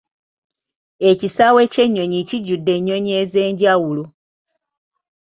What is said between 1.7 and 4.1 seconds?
ky'ennyonyi kijjudde ennyonyi ez'enjawulo.